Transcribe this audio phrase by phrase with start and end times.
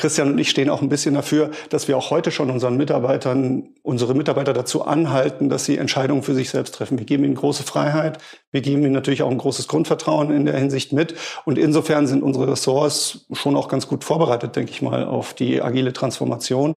[0.00, 3.68] Christian und ich stehen auch ein bisschen dafür, dass wir auch heute schon unseren Mitarbeitern,
[3.82, 6.98] unsere Mitarbeiter dazu anhalten, dass sie Entscheidungen für sich selbst treffen.
[6.98, 8.18] Wir geben ihnen große Freiheit.
[8.50, 11.14] Wir geben ihnen natürlich auch ein großes Grundvertrauen in der Hinsicht mit.
[11.44, 15.60] Und insofern sind unsere Ressorts schon auch ganz gut vorbereitet, denke ich mal, auf die
[15.60, 16.72] agile Transformation.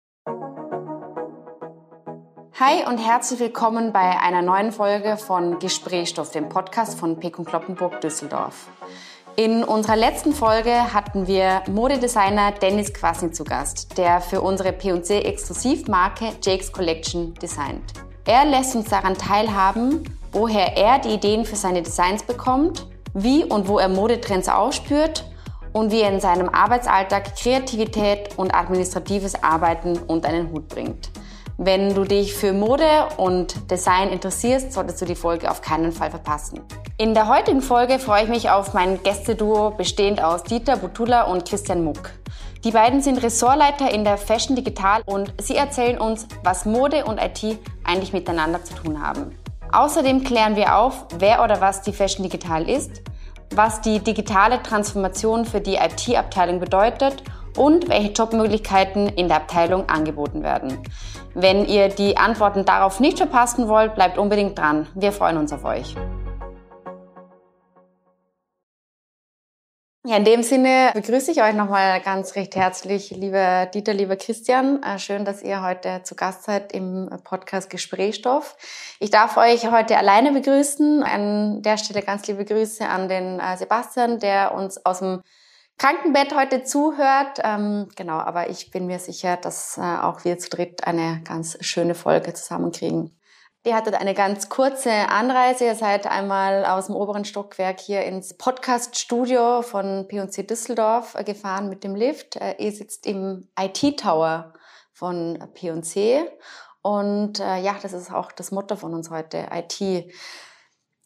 [2.59, 8.01] Hi und herzlich willkommen bei einer neuen Folge von Gesprächsstoff, dem Podcast von Pekun Kloppenburg
[8.01, 8.67] Düsseldorf.
[9.35, 15.21] In unserer letzten Folge hatten wir Modedesigner Dennis Quassi zu Gast, der für unsere P&C
[15.21, 17.93] Exklusivmarke Jake's Collection designt.
[18.25, 22.85] Er lässt uns daran teilhaben, woher er die Ideen für seine Designs bekommt,
[23.15, 25.25] wie und wo er Modetrends aufspürt
[25.71, 31.09] und wie er in seinem Arbeitsalltag Kreativität und administratives Arbeiten unter einen Hut bringt.
[31.65, 36.09] Wenn du dich für Mode und Design interessierst, solltest du die Folge auf keinen Fall
[36.09, 36.59] verpassen.
[36.97, 41.47] In der heutigen Folge freue ich mich auf mein Gästeduo bestehend aus Dieter Butula und
[41.47, 42.09] Christian Muck.
[42.65, 47.17] Die beiden sind Ressortleiter in der Fashion Digital und sie erzählen uns, was Mode und
[47.17, 49.31] IT eigentlich miteinander zu tun haben.
[49.71, 53.03] Außerdem klären wir auf, wer oder was die Fashion Digital ist,
[53.55, 57.23] was die digitale Transformation für die IT-Abteilung bedeutet
[57.57, 60.77] und welche Jobmöglichkeiten in der Abteilung angeboten werden.
[61.33, 64.87] Wenn ihr die Antworten darauf nicht verpassen wollt, bleibt unbedingt dran.
[64.95, 65.95] Wir freuen uns auf euch.
[70.05, 74.83] Ja, in dem Sinne begrüße ich euch nochmal ganz recht herzlich, lieber Dieter, lieber Christian.
[74.83, 78.57] Äh, schön, dass ihr heute zu Gast seid im Podcast Gesprächsstoff.
[78.99, 81.03] Ich darf euch heute alleine begrüßen.
[81.03, 85.21] An der Stelle ganz liebe Grüße an den äh, Sebastian, der uns aus dem
[85.77, 87.39] Krankenbett heute zuhört.
[87.43, 91.57] Ähm, genau, aber ich bin mir sicher, dass äh, auch wir zu dritt eine ganz
[91.61, 93.17] schöne Folge zusammenkriegen.
[93.65, 95.63] Ihr hattet eine ganz kurze Anreise.
[95.63, 101.69] Ihr seid einmal aus dem oberen Stockwerk hier ins Podcast-Studio von P&C Düsseldorf äh, gefahren
[101.69, 102.35] mit dem Lift.
[102.35, 104.53] Äh, ihr sitzt im IT-Tower
[104.91, 106.29] von P&C.
[106.81, 110.11] Und äh, ja, das ist auch das Motto von uns heute, IT.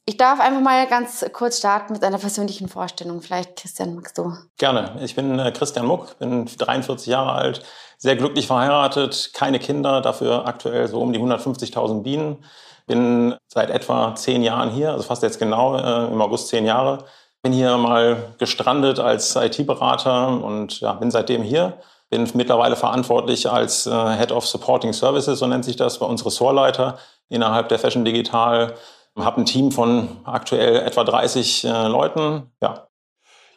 [0.10, 3.22] Ich darf einfach mal ganz kurz starten mit einer persönlichen Vorstellung.
[3.22, 4.32] Vielleicht, Christian, magst du?
[4.58, 4.96] Gerne.
[5.02, 7.62] Ich bin äh, Christian Muck, bin 43 Jahre alt,
[7.98, 12.46] sehr glücklich verheiratet, keine Kinder, dafür aktuell so um die 150.000 Bienen.
[12.86, 17.04] Bin seit etwa zehn Jahren hier, also fast jetzt genau äh, im August zehn Jahre.
[17.42, 21.74] Bin hier mal gestrandet als IT-Berater und ja, bin seitdem hier.
[22.10, 26.26] Bin mittlerweile verantwortlich als äh, Head of Supporting Services, so nennt sich das, bei uns
[26.26, 26.98] Ressortleiter
[27.28, 28.74] innerhalb der Fashion Digital
[29.18, 32.44] habe ein Team von aktuell etwa 30 äh, Leuten.
[32.62, 32.88] Ja.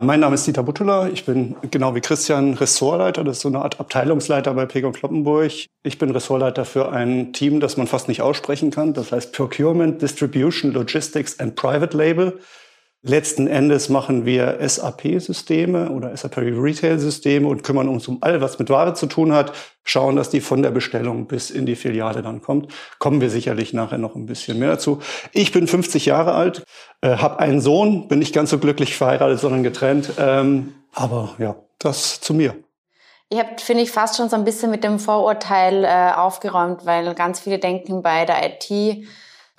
[0.03, 1.09] Mein Name ist Dieter Buttula.
[1.09, 3.22] Ich bin genau wie Christian Ressortleiter.
[3.22, 5.53] Das ist so eine Art Abteilungsleiter bei Pegon Kloppenburg.
[5.82, 8.94] Ich bin Ressortleiter für ein Team, das man fast nicht aussprechen kann.
[8.94, 12.38] Das heißt Procurement, Distribution, Logistics and Private Label.
[13.03, 18.69] Letzten Endes machen wir SAP-Systeme oder SAP Retail-Systeme und kümmern uns um all, was mit
[18.69, 22.43] Ware zu tun hat, schauen, dass die von der Bestellung bis in die Filiale dann
[22.43, 22.71] kommt.
[22.99, 25.00] Kommen wir sicherlich nachher noch ein bisschen mehr dazu.
[25.33, 26.62] Ich bin 50 Jahre alt,
[27.00, 30.12] äh, habe einen Sohn, bin nicht ganz so glücklich verheiratet, sondern getrennt.
[30.19, 32.55] Ähm, aber ja, das zu mir.
[33.31, 37.15] Ihr habt, finde ich, fast schon so ein bisschen mit dem Vorurteil äh, aufgeräumt, weil
[37.15, 39.06] ganz viele denken bei der IT,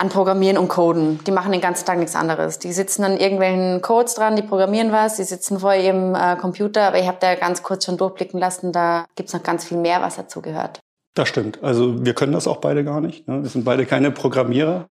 [0.02, 1.20] an Programmieren und Coden.
[1.28, 2.58] Die machen den ganzen Tag nichts anderes.
[2.58, 6.82] Die sitzen an irgendwelchen Codes dran, die programmieren was, die sitzen vor ihrem äh, Computer,
[6.82, 10.02] aber ich habe da ganz kurz schon durchblicken lassen, da gibt's noch ganz viel mehr,
[10.02, 10.80] was dazu gehört.
[11.14, 11.62] Das stimmt.
[11.62, 13.28] Also wir können das auch beide gar nicht.
[13.28, 13.44] Ne?
[13.44, 14.88] Wir sind beide keine Programmierer.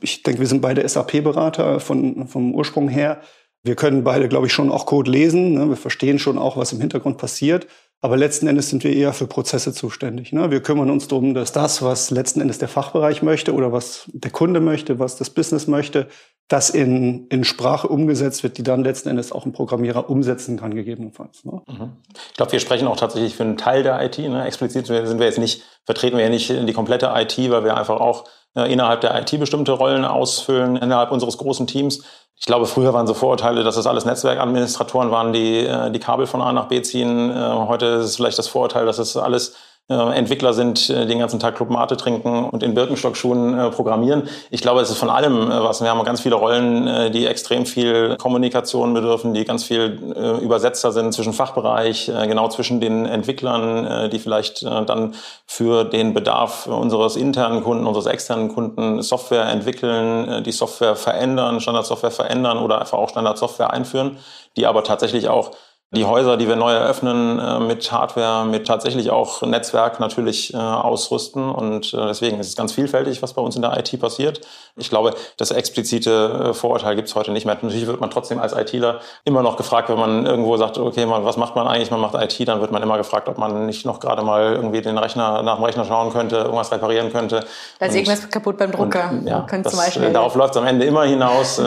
[0.00, 3.20] Ich denke, wir sind beide SAP-Berater von, vom Ursprung her.
[3.64, 5.52] Wir können beide, glaube ich, schon auch Code lesen.
[5.54, 5.68] Ne?
[5.68, 7.66] Wir verstehen schon auch, was im Hintergrund passiert.
[8.00, 10.32] Aber letzten Endes sind wir eher für Prozesse zuständig.
[10.32, 10.50] Ne?
[10.50, 14.30] Wir kümmern uns darum, dass das, was letzten Endes der Fachbereich möchte oder was der
[14.30, 16.08] Kunde möchte, was das Business möchte,
[16.48, 20.74] das in, in Sprache umgesetzt wird, die dann letzten Endes auch ein Programmierer umsetzen kann,
[20.74, 21.46] gegebenenfalls.
[21.46, 21.62] Ne?
[21.66, 21.92] Mhm.
[22.28, 24.18] Ich glaube, wir sprechen auch tatsächlich für einen Teil der IT.
[24.18, 24.44] Ne?
[24.44, 28.00] Explizit sind wir jetzt nicht, vertreten wir ja nicht die komplette IT, weil wir einfach
[28.00, 32.02] auch innerhalb der IT bestimmte Rollen ausfüllen, innerhalb unseres großen Teams.
[32.36, 36.26] Ich glaube, früher waren so Vorurteile, dass das alles Netzwerkadministratoren waren, die äh, die Kabel
[36.26, 37.30] von A nach B ziehen.
[37.30, 39.54] Äh, heute ist es vielleicht das Vorurteil, dass es alles
[39.90, 44.30] äh, Entwickler sind, äh, den ganzen Tag Club Mate trinken und in Birkenstockschuhen äh, programmieren.
[44.50, 45.82] Ich glaube, es ist von allem was.
[45.82, 51.12] Wir haben ganz viele Rollen, die extrem viel Kommunikation bedürfen, die ganz viel Übersetzer sind
[51.12, 55.14] zwischen Fachbereich, genau zwischen den Entwicklern, die vielleicht dann
[55.46, 62.10] für den Bedarf unseres internen Kunden, unseres externen Kunden Software entwickeln, die Software verändern, Standardsoftware
[62.10, 64.18] verändern oder einfach auch Standardsoftware einführen,
[64.56, 65.50] die aber tatsächlich auch
[65.94, 70.56] die Häuser, die wir neu eröffnen, äh, mit Hardware, mit tatsächlich auch Netzwerk natürlich äh,
[70.56, 71.50] ausrüsten.
[71.50, 74.40] Und äh, deswegen ist es ganz vielfältig, was bei uns in der IT passiert.
[74.76, 77.54] Ich glaube, das explizite Vorurteil gibt es heute nicht mehr.
[77.54, 81.36] Natürlich wird man trotzdem als ITler immer noch gefragt, wenn man irgendwo sagt, okay, was
[81.36, 81.90] macht man eigentlich?
[81.90, 84.82] Man macht IT, dann wird man immer gefragt, ob man nicht noch gerade mal irgendwie
[84.82, 87.46] den Rechner nach dem Rechner schauen könnte, irgendwas reparieren könnte.
[87.78, 89.10] Da ist irgendwas kaputt beim Drucker.
[89.10, 90.12] Und, ja, das, zum Beispiel.
[90.12, 91.60] Darauf läuft es am Ende immer hinaus.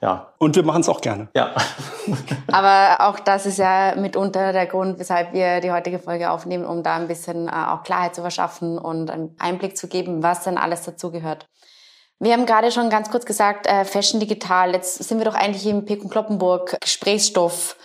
[0.00, 0.29] ja.
[0.42, 1.28] Und wir machen es auch gerne.
[1.36, 1.54] Ja.
[2.50, 6.82] Aber auch das ist ja mitunter der Grund, weshalb wir die heutige Folge aufnehmen, um
[6.82, 10.56] da ein bisschen äh, auch Klarheit zu verschaffen und einen Einblick zu geben, was denn
[10.56, 11.46] alles dazugehört.
[12.20, 14.72] Wir haben gerade schon ganz kurz gesagt, äh, Fashion Digital.
[14.72, 17.76] Jetzt sind wir doch eigentlich im Pekun Kloppenburg Gesprächsstoff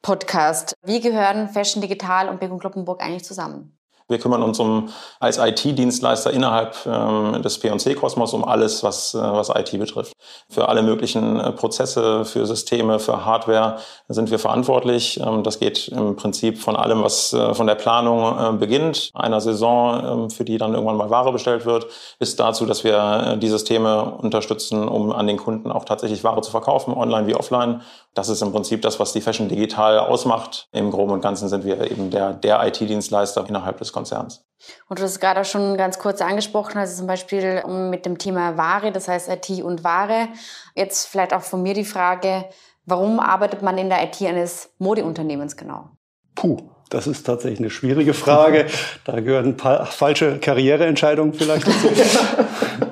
[0.00, 0.74] Podcast.
[0.82, 3.78] Wie gehören Fashion Digital und Pekun Kloppenburg eigentlich zusammen?
[4.10, 4.88] Wir kümmern uns um
[5.20, 10.12] als IT-Dienstleister innerhalb ähm, des P&C-Kosmos um alles, was, äh, was IT betrifft.
[10.48, 13.78] Für alle möglichen äh, Prozesse, für Systeme, für Hardware
[14.08, 15.20] sind wir verantwortlich.
[15.20, 19.40] Ähm, das geht im Prinzip von allem, was äh, von der Planung äh, beginnt, einer
[19.40, 21.86] Saison, ähm, für die dann irgendwann mal Ware bestellt wird,
[22.18, 26.40] bis dazu, dass wir äh, die Systeme unterstützen, um an den Kunden auch tatsächlich Ware
[26.42, 27.82] zu verkaufen, online wie offline.
[28.14, 30.68] Das ist im Prinzip das, was die Fashion digital ausmacht.
[30.72, 34.44] Im Groben und Ganzen sind wir eben der, der IT-Dienstleister innerhalb des Konzerns.
[34.88, 38.56] Und du hast gerade auch schon ganz kurz angesprochen, also zum Beispiel mit dem Thema
[38.56, 40.28] Ware, das heißt IT und Ware.
[40.74, 42.46] Jetzt vielleicht auch von mir die Frage,
[42.84, 45.90] warum arbeitet man in der IT eines Modeunternehmens genau?
[46.34, 46.58] Puh,
[46.90, 48.66] das ist tatsächlich eine schwierige Frage.
[49.04, 51.88] Da gehören ein paar falsche Karriereentscheidungen vielleicht dazu.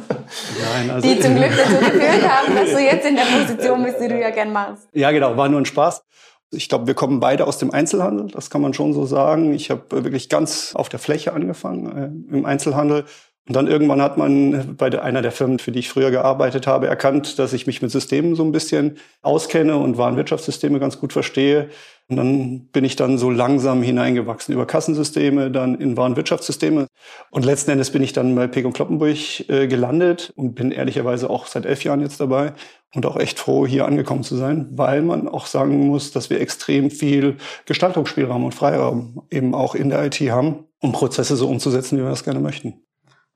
[0.79, 4.01] Nein, also die zum Glück dazu geführt haben, dass du jetzt in der Position bist,
[4.01, 4.89] die du ja gern machst.
[4.93, 6.03] Ja, genau, war nur ein Spaß.
[6.51, 9.53] Ich glaube, wir kommen beide aus dem Einzelhandel, das kann man schon so sagen.
[9.53, 13.05] Ich habe wirklich ganz auf der Fläche angefangen äh, im Einzelhandel.
[13.49, 16.87] Und dann irgendwann hat man bei einer der Firmen, für die ich früher gearbeitet habe,
[16.87, 21.71] erkannt, dass ich mich mit Systemen so ein bisschen auskenne und Warenwirtschaftssysteme ganz gut verstehe.
[22.09, 26.89] Und dann bin ich dann so langsam hineingewachsen über Kassensysteme, dann in Warenwirtschaftssysteme.
[27.31, 29.17] Und letzten Endes bin ich dann bei Peg Kloppenburg
[29.49, 32.53] äh, gelandet und bin ehrlicherweise auch seit elf Jahren jetzt dabei
[32.95, 36.41] und auch echt froh, hier angekommen zu sein, weil man auch sagen muss, dass wir
[36.41, 41.99] extrem viel Gestaltungsspielraum und Freiraum eben auch in der IT haben, um Prozesse so umzusetzen,
[41.99, 42.88] wie wir das gerne möchten.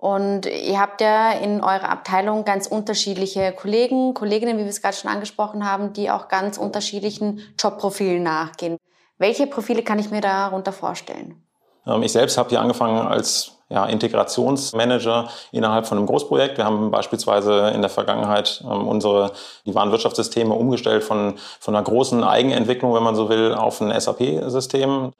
[0.02, 4.96] Und ihr habt ja in eurer Abteilung ganz unterschiedliche Kollegen, Kolleginnen, wie wir es gerade
[4.96, 8.78] schon angesprochen haben, die auch ganz unterschiedlichen Jobprofilen nachgehen.
[9.18, 11.40] Welche Profile kann ich mir darunter vorstellen?
[11.86, 16.58] Ähm, ich selbst habe hier angefangen als ja, Integrationsmanager innerhalb von einem Großprojekt.
[16.58, 19.30] Wir haben beispielsweise in der Vergangenheit ähm, unsere,
[19.66, 25.12] die Warenwirtschaftssysteme umgestellt von, von einer großen Eigenentwicklung, wenn man so will, auf ein SAP-System.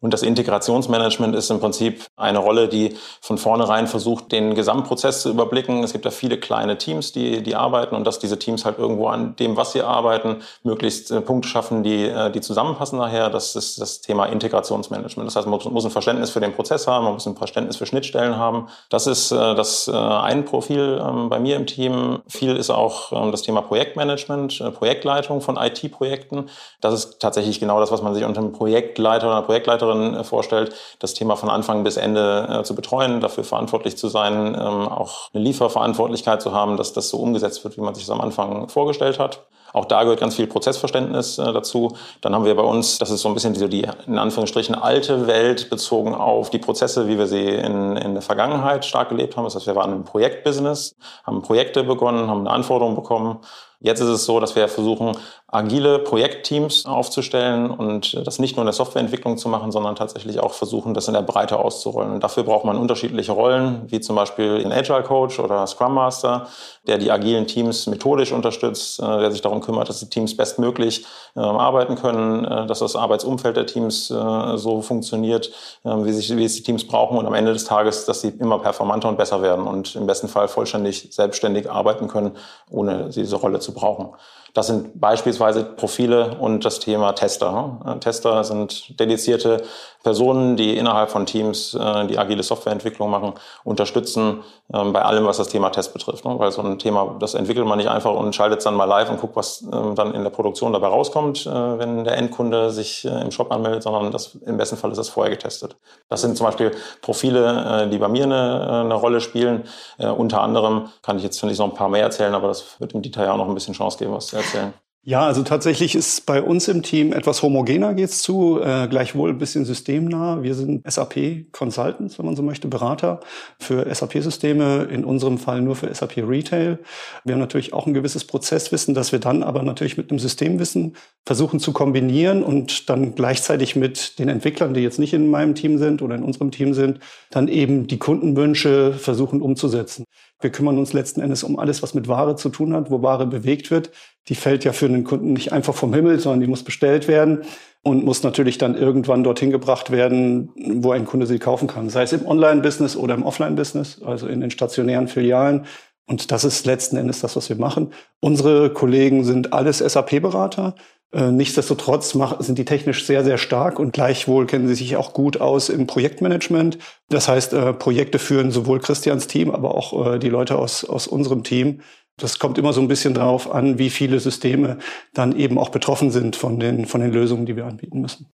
[0.00, 5.30] Und das Integrationsmanagement ist im Prinzip eine Rolle, die von vornherein versucht, den Gesamtprozess zu
[5.30, 5.82] überblicken.
[5.82, 9.08] Es gibt da viele kleine Teams, die, die arbeiten und dass diese Teams halt irgendwo
[9.08, 13.28] an dem, was sie arbeiten, möglichst äh, Punkte schaffen, die, äh, die zusammenpassen nachher.
[13.28, 15.26] Das ist das Thema Integrationsmanagement.
[15.26, 17.86] Das heißt, man muss ein Verständnis für den Prozess haben, man muss ein Verständnis für
[17.86, 18.68] Schnittstellen haben.
[18.90, 22.20] Das ist äh, das ein Profil ähm, bei mir im Team.
[22.28, 26.48] Viel ist auch ähm, das Thema Projektmanagement, Projektleitung von IT-Projekten.
[26.80, 30.14] Das ist tatsächlich genau das, was man sich unter einem Projektleiter oder einer Projektleiterin Mitarbeiterin
[30.14, 34.54] äh, vorstellt, das Thema von Anfang bis Ende äh, zu betreuen, dafür verantwortlich zu sein,
[34.54, 38.14] ähm, auch eine Lieferverantwortlichkeit zu haben, dass das so umgesetzt wird, wie man sich das
[38.14, 39.40] am Anfang vorgestellt hat.
[39.74, 41.94] Auch da gehört ganz viel Prozessverständnis äh, dazu.
[42.22, 45.26] Dann haben wir bei uns, das ist so ein bisschen die, die in Anführungsstrichen alte
[45.26, 49.44] Welt bezogen auf die Prozesse, wie wir sie in, in der Vergangenheit stark gelebt haben.
[49.44, 53.40] Das heißt, wir waren im Projektbusiness, haben Projekte begonnen, haben eine Anforderung bekommen
[53.80, 55.16] Jetzt ist es so, dass wir versuchen,
[55.46, 60.52] agile Projektteams aufzustellen und das nicht nur in der Softwareentwicklung zu machen, sondern tatsächlich auch
[60.52, 62.12] versuchen, das in der Breite auszurollen.
[62.12, 66.48] Und dafür braucht man unterschiedliche Rollen, wie zum Beispiel den Agile Coach oder Scrum Master,
[66.88, 71.06] der die agilen Teams methodisch unterstützt, äh, der sich darum kümmert, dass die Teams bestmöglich
[71.36, 75.52] ähm, arbeiten können, äh, dass das Arbeitsumfeld der Teams äh, so funktioniert,
[75.84, 78.58] wie, sich, wie es die Teams brauchen und am Ende des Tages, dass sie immer
[78.58, 82.32] performanter und besser werden und im besten Fall vollständig selbstständig arbeiten können,
[82.70, 84.14] ohne diese Rolle zu brauchen.
[84.54, 87.80] Das sind beispielsweise Profile und das Thema Tester.
[87.86, 89.62] Äh, Tester sind dedizierte
[90.02, 95.38] Personen, die innerhalb von Teams äh, die agile Softwareentwicklung machen, unterstützen ähm, bei allem, was
[95.38, 96.24] das Thema Test betrifft.
[96.24, 96.38] Ne?
[96.38, 99.10] Weil so ein Thema, das entwickelt man nicht einfach und schaltet es dann mal live
[99.10, 103.04] und guckt, was ähm, dann in der Produktion dabei rauskommt, äh, wenn der Endkunde sich
[103.04, 105.76] im Shop anmeldet, sondern das, im besten Fall ist das vorher getestet.
[106.08, 109.64] Das sind zum Beispiel Profile, die bei mir eine, eine Rolle spielen.
[109.98, 112.92] Unter anderem kann ich jetzt, finde ich, noch ein paar mehr erzählen, aber das wird
[112.92, 114.72] im Detail auch noch ein bisschen Chance geben, was erzählen.
[115.08, 119.38] Ja, also tatsächlich ist bei uns im Team etwas homogener geht's zu, äh, gleichwohl ein
[119.38, 120.42] bisschen systemnah.
[120.42, 123.20] Wir sind SAP Consultants, wenn man so möchte, Berater
[123.58, 126.80] für SAP-Systeme, in unserem Fall nur für SAP Retail.
[127.24, 130.94] Wir haben natürlich auch ein gewisses Prozesswissen, das wir dann aber natürlich mit einem Systemwissen
[131.24, 135.78] versuchen zu kombinieren und dann gleichzeitig mit den Entwicklern, die jetzt nicht in meinem Team
[135.78, 140.04] sind oder in unserem Team sind, dann eben die Kundenwünsche versuchen umzusetzen.
[140.40, 143.26] Wir kümmern uns letzten Endes um alles, was mit Ware zu tun hat, wo Ware
[143.26, 143.90] bewegt wird.
[144.28, 147.42] Die fällt ja für einen Kunden nicht einfach vom Himmel, sondern die muss bestellt werden
[147.82, 151.90] und muss natürlich dann irgendwann dorthin gebracht werden, wo ein Kunde sie kaufen kann.
[151.90, 155.66] Sei es im Online-Business oder im Offline-Business, also in den stationären Filialen.
[156.06, 157.92] Und das ist letzten Endes das, was wir machen.
[158.20, 160.74] Unsere Kollegen sind alles SAP-Berater.
[161.10, 162.10] Äh, nichtsdestotrotz
[162.40, 165.86] sind die technisch sehr, sehr stark und gleichwohl kennen sie sich auch gut aus im
[165.86, 166.78] Projektmanagement.
[167.08, 171.06] Das heißt, äh, Projekte führen sowohl Christians Team, aber auch äh, die Leute aus, aus
[171.06, 171.80] unserem Team.
[172.18, 174.78] Das kommt immer so ein bisschen darauf an, wie viele Systeme
[175.14, 178.26] dann eben auch betroffen sind von den, von den Lösungen, die wir anbieten müssen.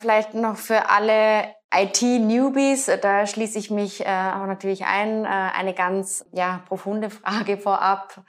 [0.00, 6.24] Vielleicht noch für alle IT-Newbies, da schließe ich mich äh, auch natürlich ein, eine ganz
[6.32, 8.22] ja, profunde Frage vorab.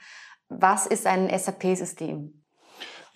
[0.48, 2.45] Was ist ein SAP-System?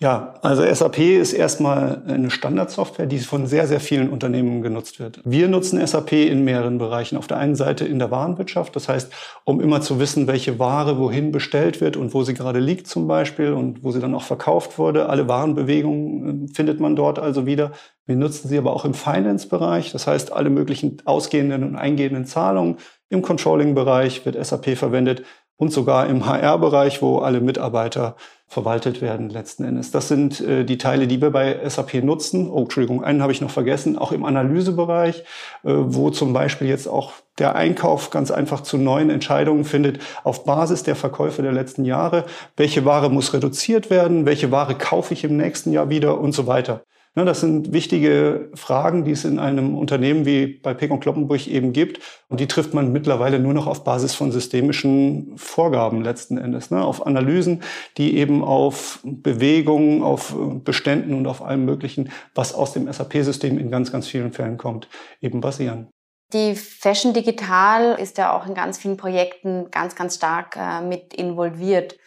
[0.03, 5.21] Ja, also SAP ist erstmal eine Standardsoftware, die von sehr, sehr vielen Unternehmen genutzt wird.
[5.25, 7.17] Wir nutzen SAP in mehreren Bereichen.
[7.17, 10.97] Auf der einen Seite in der Warenwirtschaft, das heißt, um immer zu wissen, welche Ware
[10.97, 14.23] wohin bestellt wird und wo sie gerade liegt zum Beispiel und wo sie dann auch
[14.23, 15.07] verkauft wurde.
[15.07, 17.71] Alle Warenbewegungen äh, findet man dort also wieder.
[18.07, 22.77] Wir nutzen sie aber auch im Finance-Bereich, das heißt, alle möglichen ausgehenden und eingehenden Zahlungen.
[23.09, 25.21] Im Controlling-Bereich wird SAP verwendet
[25.57, 28.15] und sogar im HR-Bereich, wo alle Mitarbeiter
[28.51, 29.91] verwaltet werden letzten Endes.
[29.91, 32.49] Das sind äh, die Teile, die wir bei SAP nutzen.
[32.49, 35.23] Oh, Entschuldigung, einen habe ich noch vergessen, auch im Analysebereich, äh,
[35.63, 40.83] wo zum Beispiel jetzt auch der Einkauf ganz einfach zu neuen Entscheidungen findet auf Basis
[40.83, 42.25] der Verkäufe der letzten Jahre.
[42.57, 44.25] Welche Ware muss reduziert werden?
[44.25, 46.83] Welche Ware kaufe ich im nächsten Jahr wieder und so weiter.
[47.13, 51.73] Ja, das sind wichtige Fragen, die es in einem Unternehmen wie bei Pekon Kloppenburg eben
[51.73, 51.99] gibt.
[52.29, 56.81] Und die trifft man mittlerweile nur noch auf Basis von systemischen Vorgaben letzten Endes, ne?
[56.81, 57.63] auf Analysen,
[57.97, 63.69] die eben auf Bewegungen, auf Beständen und auf allem Möglichen, was aus dem SAP-System in
[63.69, 64.87] ganz, ganz vielen Fällen kommt,
[65.19, 65.89] eben basieren.
[66.31, 71.13] Die Fashion Digital ist ja auch in ganz vielen Projekten ganz, ganz stark äh, mit
[71.13, 71.97] involviert.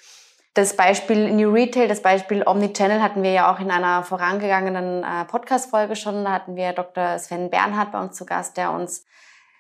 [0.54, 5.24] Das Beispiel New Retail, das Beispiel Omnichannel hatten wir ja auch in einer vorangegangenen äh,
[5.24, 6.22] Podcast-Folge schon.
[6.22, 7.18] Da hatten wir Dr.
[7.18, 9.04] Sven Bernhard bei uns zu Gast, der uns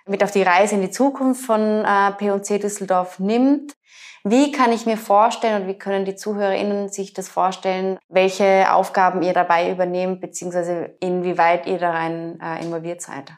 [0.06, 3.74] mit auf die Reise in die Zukunft von äh, P&C Düsseldorf nimmt.
[4.22, 9.22] Wie kann ich mir vorstellen und wie können die ZuhörerInnen sich das vorstellen, welche Aufgaben
[9.22, 13.32] ihr dabei übernehmt, beziehungsweise inwieweit ihr darin äh, involviert seid?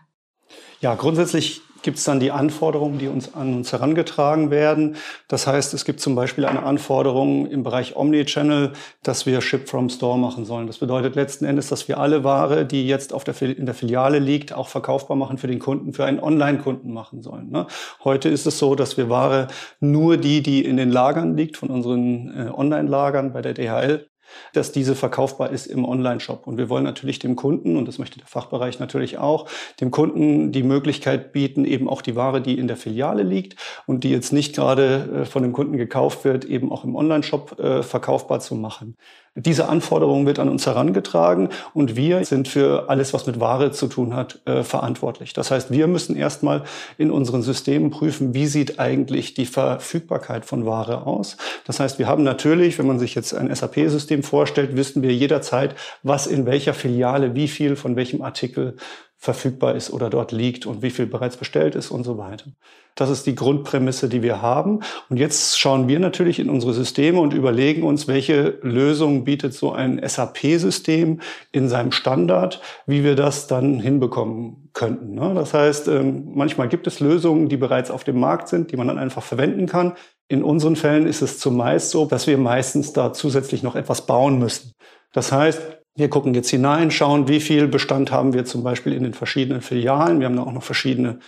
[0.80, 4.96] Ja, grundsätzlich gibt es dann die Anforderungen, die uns an uns herangetragen werden.
[5.28, 8.72] Das heißt, es gibt zum Beispiel eine Anforderung im Bereich Omnichannel,
[9.04, 10.66] dass wir Ship from Store machen sollen.
[10.66, 14.18] Das bedeutet letzten Endes, dass wir alle Ware, die jetzt auf der, in der Filiale
[14.18, 17.50] liegt, auch verkaufbar machen für den Kunden, für einen Online-Kunden machen sollen.
[17.50, 17.68] Ne?
[18.02, 19.46] Heute ist es so, dass wir Ware
[19.78, 24.08] nur die, die in den Lagern liegt, von unseren äh, Online-Lagern bei der DHL
[24.52, 26.46] dass diese verkaufbar ist im Online-Shop.
[26.46, 29.48] Und wir wollen natürlich dem Kunden, und das möchte der Fachbereich natürlich auch,
[29.80, 33.56] dem Kunden die Möglichkeit bieten, eben auch die Ware, die in der Filiale liegt
[33.86, 37.58] und die jetzt nicht gerade äh, von dem Kunden gekauft wird, eben auch im Online-Shop
[37.58, 38.96] äh, verkaufbar zu machen.
[39.38, 43.86] Diese Anforderung wird an uns herangetragen und wir sind für alles, was mit Ware zu
[43.86, 45.34] tun hat, äh, verantwortlich.
[45.34, 46.62] Das heißt, wir müssen erstmal
[46.96, 51.36] in unseren Systemen prüfen, wie sieht eigentlich die Verfügbarkeit von Ware aus.
[51.66, 55.74] Das heißt, wir haben natürlich, wenn man sich jetzt ein SAP-System vorstellt, wissen wir jederzeit,
[56.02, 58.76] was in welcher Filiale wie viel von welchem Artikel
[59.18, 62.46] verfügbar ist oder dort liegt und wie viel bereits bestellt ist und so weiter.
[62.94, 64.80] Das ist die Grundprämisse, die wir haben.
[65.10, 69.72] Und jetzt schauen wir natürlich in unsere Systeme und überlegen uns, welche Lösung bietet so
[69.72, 71.20] ein SAP-System
[71.52, 75.14] in seinem Standard, wie wir das dann hinbekommen könnten.
[75.14, 75.32] Ne?
[75.34, 78.88] Das heißt, ähm, manchmal gibt es Lösungen, die bereits auf dem Markt sind, die man
[78.88, 79.94] dann einfach verwenden kann.
[80.28, 84.38] In unseren Fällen ist es zumeist so, dass wir meistens da zusätzlich noch etwas bauen
[84.38, 84.72] müssen.
[85.12, 85.60] Das heißt,
[85.96, 89.62] wir gucken jetzt hinein, schauen, wie viel Bestand haben wir zum Beispiel in den verschiedenen
[89.62, 90.20] Filialen.
[90.20, 91.20] Wir haben da auch noch verschiedene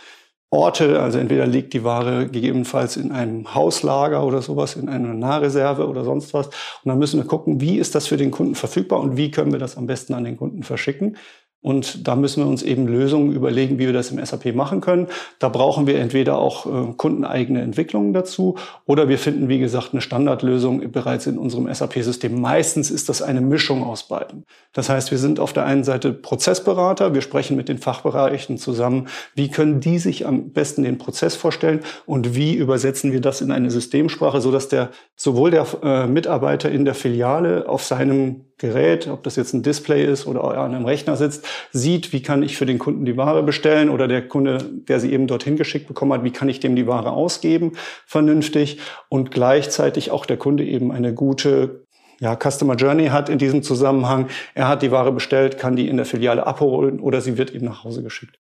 [0.50, 1.00] Orte.
[1.00, 6.04] Also entweder liegt die Ware gegebenenfalls in einem Hauslager oder sowas, in einer Nahreserve oder
[6.04, 6.46] sonst was.
[6.46, 9.52] Und dann müssen wir gucken, wie ist das für den Kunden verfügbar und wie können
[9.52, 11.16] wir das am besten an den Kunden verschicken.
[11.60, 15.08] Und da müssen wir uns eben Lösungen überlegen, wie wir das im SAP machen können.
[15.40, 20.00] Da brauchen wir entweder auch äh, kundeneigene Entwicklungen dazu oder wir finden, wie gesagt, eine
[20.00, 22.40] Standardlösung bereits in unserem SAP-System.
[22.40, 24.44] Meistens ist das eine Mischung aus beiden.
[24.72, 29.08] Das heißt, wir sind auf der einen Seite Prozessberater, wir sprechen mit den Fachbereichen zusammen,
[29.34, 33.50] wie können die sich am besten den Prozess vorstellen und wie übersetzen wir das in
[33.50, 39.22] eine Systemsprache, sodass der sowohl der äh, Mitarbeiter in der Filiale auf seinem Gerät, ob
[39.22, 42.66] das jetzt ein Display ist oder an einem Rechner sitzt, sieht, wie kann ich für
[42.66, 46.24] den Kunden die Ware bestellen oder der Kunde, der sie eben dorthin geschickt bekommen hat,
[46.24, 47.72] wie kann ich dem die Ware ausgeben,
[48.04, 51.86] vernünftig und gleichzeitig auch der Kunde eben eine gute
[52.20, 54.28] ja, Customer Journey hat in diesem Zusammenhang.
[54.54, 57.66] Er hat die Ware bestellt, kann die in der Filiale abholen oder sie wird eben
[57.66, 58.38] nach Hause geschickt.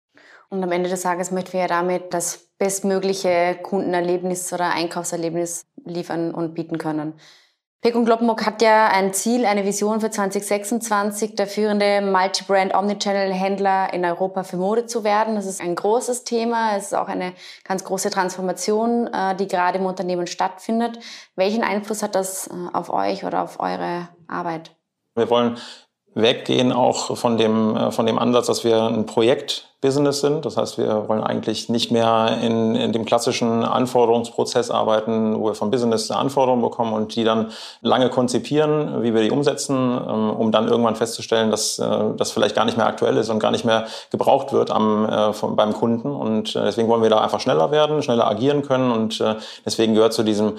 [0.50, 6.34] Und am Ende des Tages möchten wir ja damit das bestmögliche Kundenerlebnis oder Einkaufserlebnis liefern
[6.34, 7.14] und bieten können.
[7.82, 14.04] Pekun Kloppenburg hat ja ein Ziel, eine Vision für 2026, der führende Multi-Brand Omnichannel-Händler in
[14.04, 15.36] Europa für Mode zu werden.
[15.36, 16.76] Das ist ein großes Thema.
[16.76, 21.00] Es ist auch eine ganz große Transformation, äh, die gerade im Unternehmen stattfindet.
[21.36, 24.76] Welchen Einfluss hat das äh, auf euch oder auf eure Arbeit?
[25.16, 25.58] Wir wollen
[26.14, 30.46] weggehen auch von dem, äh, von dem Ansatz, dass wir ein Projektbusiness sind.
[30.46, 35.56] Das heißt, wir wollen eigentlich nicht mehr in, in dem klassischen Anforderungsprozess arbeiten, wo wir
[35.56, 40.52] vom Business Anforderungen bekommen und die dann lange konzipieren, wie wir die umsetzen, ähm, um
[40.52, 41.88] dann irgendwann festzustellen, dass äh,
[42.18, 45.34] das vielleicht gar nicht mehr aktuell ist und gar nicht mehr gebraucht wird am, äh,
[45.34, 46.10] vom, beim Kunden.
[46.10, 48.92] Und deswegen wollen wir da einfach schneller werden, schneller agieren können.
[48.92, 49.24] Und
[49.66, 50.54] deswegen gehört zu diesem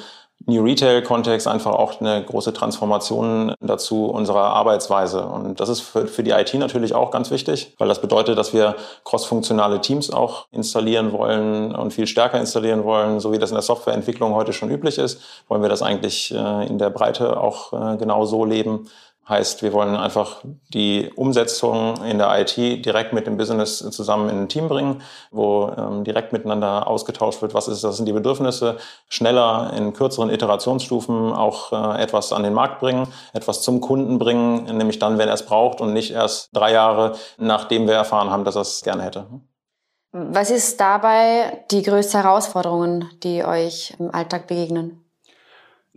[0.46, 5.26] New Retail-Kontext einfach auch eine große Transformation dazu unserer Arbeitsweise.
[5.26, 8.52] Und das ist für, für die IT natürlich auch ganz wichtig, weil das bedeutet, dass
[8.52, 13.56] wir cross-funktionale Teams auch installieren wollen und viel stärker installieren wollen, so wie das in
[13.56, 17.72] der Softwareentwicklung heute schon üblich ist, wollen wir das eigentlich äh, in der Breite auch
[17.72, 18.88] äh, genau so leben.
[19.28, 24.42] Heißt, wir wollen einfach die Umsetzung in der IT direkt mit dem Business zusammen in
[24.42, 28.78] ein Team bringen, wo ähm, direkt miteinander ausgetauscht wird, was ist, das sind die Bedürfnisse,
[29.08, 34.64] schneller in kürzeren Iterationsstufen auch äh, etwas an den Markt bringen, etwas zum Kunden bringen,
[34.64, 38.44] nämlich dann, wenn er es braucht und nicht erst drei Jahre, nachdem wir erfahren haben,
[38.44, 39.26] dass er es gerne hätte.
[40.12, 44.97] Was ist dabei die größte Herausforderung, die euch im Alltag begegnen?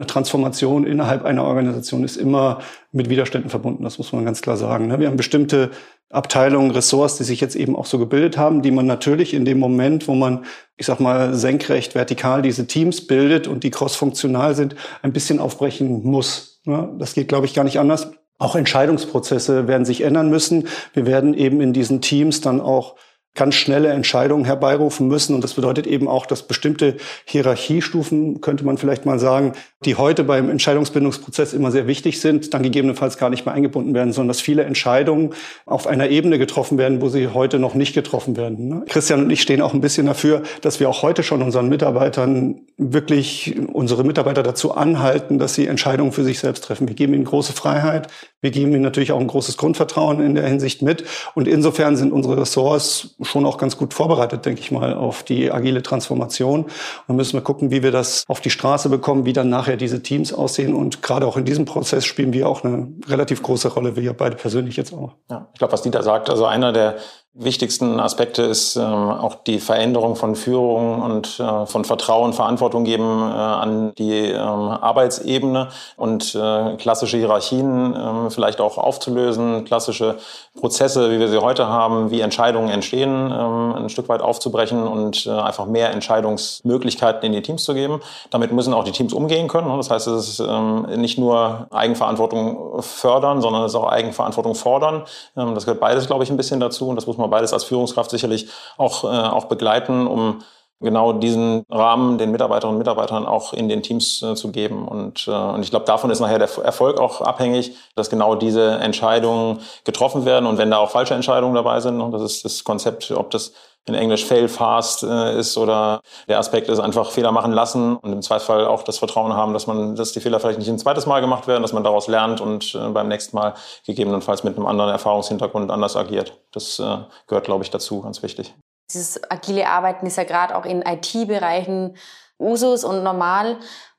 [0.02, 2.58] Eine Transformation innerhalb einer Organisation ist immer
[2.92, 4.88] mit Widerständen verbunden, das muss man ganz klar sagen.
[4.88, 5.00] Ne?
[5.00, 5.70] Wir haben bestimmte
[6.10, 9.60] Abteilungen, Ressorts, die sich jetzt eben auch so gebildet haben, die man natürlich in dem
[9.60, 14.76] Moment, wo man, ich sag mal, senkrecht, vertikal diese Teams bildet und die crossfunktional sind,
[15.04, 16.62] ein bisschen aufbrechen muss.
[16.66, 16.90] Ne?
[16.98, 18.12] Das geht, glaube ich, gar nicht anders.
[18.40, 20.68] Auch Entscheidungsprozesse werden sich ändern müssen.
[20.96, 22.96] Wir werden eben in diesen Teams dann auch
[23.34, 25.36] ganz schnelle Entscheidungen herbeirufen müssen.
[25.36, 29.54] Und das bedeutet eben auch, dass bestimmte Hierarchiestufen, könnte man vielleicht mal sagen,
[29.86, 34.12] die heute beim Entscheidungsbindungsprozess immer sehr wichtig sind, dann gegebenenfalls gar nicht mehr eingebunden werden,
[34.12, 35.34] sondern dass viele Entscheidungen
[35.66, 38.68] auf einer Ebene getroffen werden, wo sie heute noch nicht getroffen werden.
[38.68, 38.84] Ne?
[38.88, 42.62] Christian und ich stehen auch ein bisschen dafür, dass wir auch heute schon unseren Mitarbeitern
[42.78, 46.88] wirklich unsere Mitarbeiter dazu anhalten, dass sie Entscheidungen für sich selbst treffen.
[46.88, 48.10] Wir geben ihnen große Freiheit.
[48.42, 51.04] Wir geben ihnen natürlich auch ein großes Grundvertrauen in der Hinsicht mit.
[51.36, 55.52] Und insofern sind unsere Ressorts schon auch ganz gut vorbereitet, denke ich mal, auf die
[55.52, 56.66] agile Transformation.
[57.08, 60.02] Und müssen wir gucken, wie wir das auf die Straße bekommen, wie dann nachher diese
[60.02, 60.74] Teams aussehen.
[60.74, 64.36] Und gerade auch in diesem Prozess spielen wir auch eine relativ große Rolle, wir beide
[64.36, 65.14] persönlich jetzt auch.
[65.30, 66.96] Ja, ich glaube, was Dieter sagt, also einer der
[67.34, 73.04] wichtigsten Aspekte ist ähm, auch die Veränderung von Führung und äh, von Vertrauen, Verantwortung geben
[73.04, 80.18] äh, an die ähm, Arbeitsebene und äh, klassische Hierarchien äh, vielleicht auch aufzulösen, klassische
[80.60, 85.26] Prozesse, wie wir sie heute haben, wie Entscheidungen entstehen, ähm, ein Stück weit aufzubrechen und
[85.26, 88.02] äh, einfach mehr Entscheidungsmöglichkeiten in die Teams zu geben.
[88.30, 89.70] Damit müssen auch die Teams umgehen können.
[89.78, 95.04] Das heißt, es ist ähm, nicht nur Eigenverantwortung fördern, sondern es ist auch Eigenverantwortung fordern.
[95.38, 97.64] Ähm, das gehört beides, glaube ich, ein bisschen dazu und das muss man beides als
[97.64, 100.42] Führungskraft sicherlich auch, äh, auch begleiten, um
[100.82, 104.88] genau diesen Rahmen den Mitarbeiterinnen und Mitarbeitern auch in den Teams äh, zu geben.
[104.88, 108.72] Und, äh, und ich glaube, davon ist nachher der Erfolg auch abhängig, dass genau diese
[108.80, 110.48] Entscheidungen getroffen werden.
[110.48, 113.54] Und wenn da auch falsche Entscheidungen dabei sind, und das ist das Konzept, ob das
[113.88, 118.14] in Englisch fail fast äh, ist oder der Aspekt ist einfach Fehler machen lassen und
[118.14, 121.06] im Zweifelsfall auch das Vertrauen haben, dass man, dass die Fehler vielleicht nicht ein zweites
[121.06, 124.68] Mal gemacht werden, dass man daraus lernt und äh, beim nächsten Mal gegebenenfalls mit einem
[124.68, 126.40] anderen Erfahrungshintergrund anders agiert.
[126.52, 128.54] Das äh, gehört, glaube ich, dazu, ganz wichtig.
[128.92, 131.96] Dieses agile Arbeiten ist ja gerade auch in IT-Bereichen
[132.40, 133.58] Usus und normal.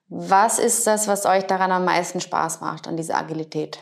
[0.09, 3.79] Was ist das, was euch daran am meisten Spaß macht, an dieser Agilität?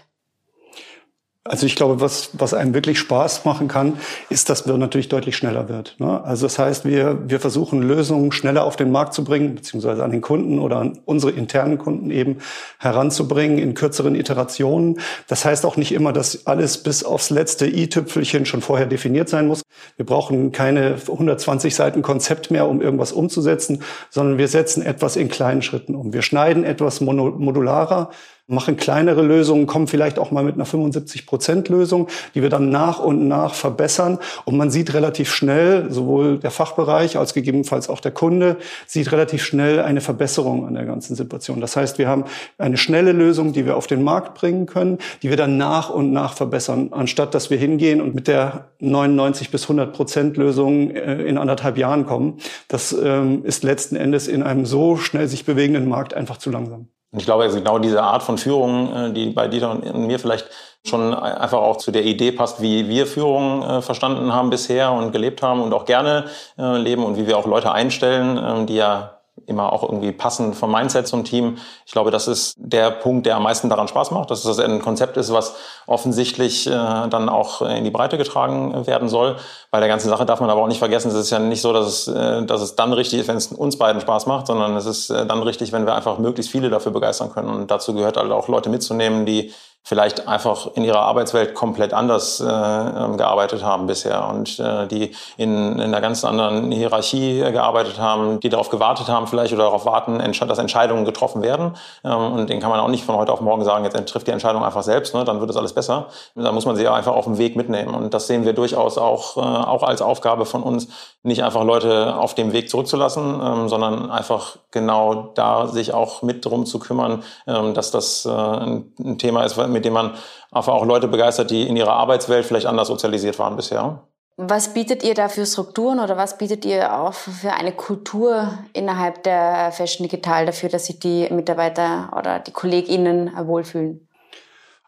[1.42, 3.94] Also ich glaube, was, was einem wirklich Spaß machen kann,
[4.29, 5.96] ist, dass wir natürlich deutlich schneller wird.
[5.98, 6.22] Ne?
[6.22, 10.11] Also das heißt, wir, wir versuchen Lösungen schneller auf den Markt zu bringen, beziehungsweise an
[10.11, 12.40] den Kunden oder an unsere internen Kunden eben
[12.79, 15.00] heranzubringen in kürzeren Iterationen.
[15.29, 19.46] Das heißt auch nicht immer, dass alles bis aufs letzte i-Tüpfelchen schon vorher definiert sein
[19.46, 19.62] muss.
[19.96, 25.31] Wir brauchen keine 120 Seiten Konzept mehr, um irgendwas umzusetzen, sondern wir setzen etwas in
[25.31, 26.12] kleinen Schritten um.
[26.12, 28.11] Wir schneiden etwas modularer
[28.50, 33.28] machen kleinere Lösungen, kommen vielleicht auch mal mit einer 75-Prozent-Lösung, die wir dann nach und
[33.28, 34.18] nach verbessern.
[34.44, 39.44] Und man sieht relativ schnell, sowohl der Fachbereich als gegebenenfalls auch der Kunde, sieht relativ
[39.44, 41.60] schnell eine Verbesserung an der ganzen Situation.
[41.60, 42.24] Das heißt, wir haben
[42.58, 46.12] eine schnelle Lösung, die wir auf den Markt bringen können, die wir dann nach und
[46.12, 51.22] nach verbessern, anstatt dass wir hingehen und mit der 99 bis 100 Prozent Lösung äh,
[51.22, 52.38] in anderthalb Jahren kommen.
[52.68, 56.88] Das ähm, ist letzten Endes in einem so schnell sich bewegenden Markt einfach zu langsam.
[57.12, 60.46] Ich glaube, genau diese Art von Führung, äh, die bei Dieter und mir vielleicht
[60.87, 65.12] schon einfach auch zu der Idee passt, wie wir Führung äh, verstanden haben bisher und
[65.12, 66.27] gelebt haben und auch gerne
[66.59, 70.72] äh, leben und wie wir auch Leute einstellen, die ja immer auch irgendwie passen vom
[70.72, 71.59] Mindset zum Team.
[71.87, 74.81] Ich glaube, das ist der Punkt, der am meisten daran Spaß macht, dass das ein
[74.81, 75.55] Konzept ist, was
[75.87, 79.37] offensichtlich äh, dann auch in die Breite getragen werden soll.
[79.70, 81.72] Bei der ganzen Sache darf man aber auch nicht vergessen, es ist ja nicht so,
[81.72, 84.76] dass es, äh, dass es dann richtig ist, wenn es uns beiden Spaß macht, sondern
[84.76, 87.48] es ist äh, dann richtig, wenn wir einfach möglichst viele dafür begeistern können.
[87.48, 92.40] Und dazu gehört halt auch Leute mitzunehmen, die vielleicht einfach in ihrer Arbeitswelt komplett anders
[92.40, 97.50] äh, ähm, gearbeitet haben bisher und äh, die in, in einer ganz anderen Hierarchie äh,
[97.50, 101.76] gearbeitet haben, die darauf gewartet haben vielleicht oder darauf warten, dass Entscheidungen getroffen werden.
[102.04, 104.32] Ähm, und den kann man auch nicht von heute auf morgen sagen, jetzt trifft die
[104.32, 106.06] Entscheidung einfach selbst, ne, dann wird es alles besser.
[106.34, 107.94] Da muss man sie einfach auf dem Weg mitnehmen.
[107.94, 110.88] Und das sehen wir durchaus auch, äh, auch als Aufgabe von uns,
[111.22, 116.44] nicht einfach Leute auf dem Weg zurückzulassen, ähm, sondern einfach genau da sich auch mit
[116.44, 120.14] drum zu kümmern, ähm, dass das äh, ein Thema ist, mit dem man
[120.50, 124.02] einfach auch Leute begeistert, die in ihrer Arbeitswelt vielleicht anders sozialisiert waren bisher.
[124.42, 129.22] Was bietet ihr da für Strukturen oder was bietet ihr auch für eine Kultur innerhalb
[129.22, 134.09] der Fashion Digital dafür, dass sich die Mitarbeiter oder die KollegInnen wohlfühlen?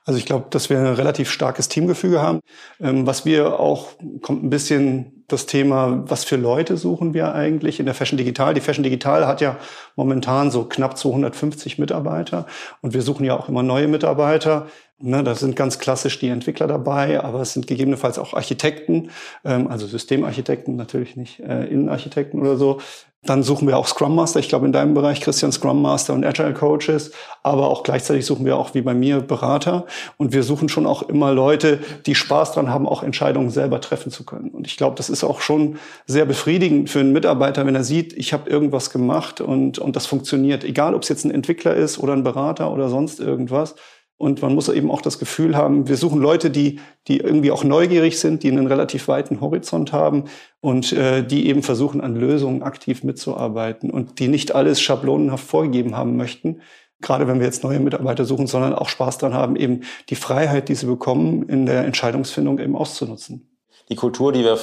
[0.05, 2.40] Also ich glaube, dass wir ein relativ starkes Teamgefüge haben.
[2.81, 3.88] Ähm, was wir auch,
[4.23, 8.55] kommt ein bisschen das Thema, was für Leute suchen wir eigentlich in der Fashion Digital?
[8.55, 9.57] Die Fashion Digital hat ja
[9.97, 12.47] momentan so knapp 250 Mitarbeiter
[12.81, 14.66] und wir suchen ja auch immer neue Mitarbeiter.
[15.05, 19.11] Ne, da sind ganz klassisch die Entwickler dabei, aber es sind gegebenenfalls auch Architekten,
[19.45, 22.79] ähm, also Systemarchitekten, natürlich nicht äh, Innenarchitekten oder so.
[23.25, 26.25] Dann suchen wir auch Scrum Master, ich glaube in deinem Bereich, Christian, Scrum Master und
[26.25, 27.11] Agile Coaches,
[27.43, 29.87] aber auch gleichzeitig suchen wir auch wie bei mir Berater
[30.19, 34.12] und wir suchen schon auch immer Leute, die Spaß dran haben, auch Entscheidungen selber treffen
[34.12, 34.51] zu können.
[34.51, 38.12] Und ich glaube, das ist auch schon sehr befriedigend für einen Mitarbeiter, wenn er sieht,
[38.12, 41.99] ich habe irgendwas gemacht und, und das funktioniert, egal ob es jetzt ein Entwickler ist
[41.99, 43.75] oder ein Berater oder sonst irgendwas.
[44.16, 47.64] Und man muss eben auch das Gefühl haben, wir suchen Leute, die, die irgendwie auch
[47.64, 50.25] neugierig sind, die einen relativ weiten Horizont haben
[50.61, 55.96] und äh, die eben versuchen, an Lösungen aktiv mitzuarbeiten und die nicht alles schablonenhaft vorgegeben
[55.96, 56.61] haben möchten,
[57.01, 60.68] gerade wenn wir jetzt neue Mitarbeiter suchen, sondern auch Spaß daran haben, eben die Freiheit,
[60.68, 63.48] die sie bekommen, in der Entscheidungsfindung eben auszunutzen
[63.88, 64.59] die Kultur, die wir,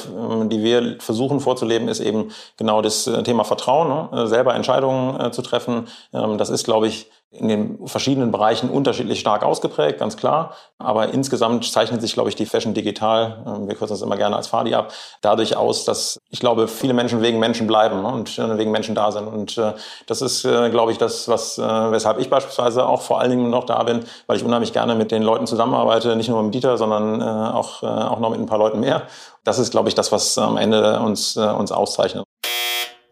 [0.47, 4.27] die wir versuchen vorzuleben, ist eben genau das äh, Thema Vertrauen, ne?
[4.27, 5.87] selber Entscheidungen äh, zu treffen.
[6.13, 10.55] Ähm, das ist, glaube ich, in den verschiedenen Bereichen unterschiedlich stark ausgeprägt, ganz klar.
[10.79, 14.35] Aber insgesamt zeichnet sich, glaube ich, die Fashion digital, äh, wir kürzen das immer gerne
[14.35, 18.57] als Fadi ab, dadurch aus, dass ich glaube, viele Menschen wegen Menschen bleiben und äh,
[18.57, 19.27] wegen Menschen da sind.
[19.27, 19.73] Und äh,
[20.07, 23.83] das ist, glaube ich, das, was, weshalb ich beispielsweise auch vor allen Dingen noch da
[23.83, 27.83] bin, weil ich unheimlich gerne mit den Leuten zusammenarbeite, nicht nur mit Dieter, sondern auch,
[27.83, 29.03] auch noch mit ein paar Leuten mehr.
[29.43, 32.23] Das ist, glaube ich, das, was am Ende uns, uns auszeichnet.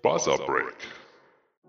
[0.02, 0.87] Buzzer Break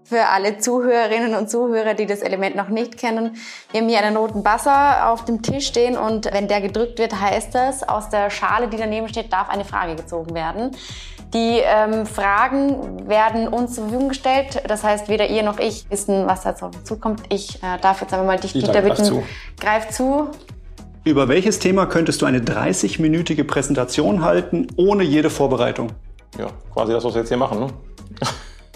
[0.09, 3.37] für alle Zuhörerinnen und Zuhörer, die das Element noch nicht kennen.
[3.71, 7.21] Wir haben hier einen roten Buzzer auf dem Tisch stehen und wenn der gedrückt wird,
[7.21, 10.71] heißt das, aus der Schale, die daneben steht, darf eine Frage gezogen werden.
[11.35, 14.63] Die ähm, Fragen werden uns zur Verfügung gestellt.
[14.67, 17.23] Das heißt, weder ihr noch ich wissen, was da zukommt.
[17.29, 19.05] Ich äh, darf jetzt einmal mal dich, Dieter, bitten.
[19.05, 19.23] Zu.
[19.61, 20.29] Greif zu.
[21.05, 25.89] Über welches Thema könntest du eine 30-minütige Präsentation halten, ohne jede Vorbereitung?
[26.39, 27.61] Ja, quasi das, was wir jetzt hier machen.
[27.61, 27.67] Ne?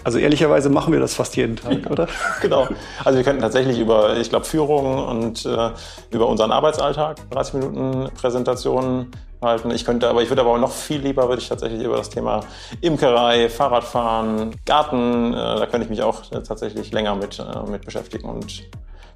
[0.05, 2.09] Also ehrlicherweise machen wir das fast jeden Tag, oder?
[2.41, 2.69] genau.
[3.05, 5.71] Also wir könnten tatsächlich über, ich glaube, Führung und äh,
[6.11, 9.11] über unseren Arbeitsalltag 30 Minuten Präsentationen
[9.41, 9.71] halten.
[9.71, 12.41] Ich könnte, aber ich würde aber noch viel lieber würde ich tatsächlich über das Thema
[12.81, 18.29] Imkerei, Fahrradfahren, Garten, äh, da könnte ich mich auch tatsächlich länger mit, äh, mit beschäftigen
[18.29, 18.62] und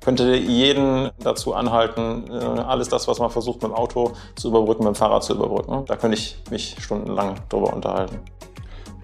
[0.05, 4.85] könnte jeden dazu anhalten, äh, alles das, was man versucht mit dem Auto zu überbrücken,
[4.85, 5.85] mit dem Fahrrad zu überbrücken.
[5.87, 8.21] Da könnte ich mich stundenlang drüber unterhalten.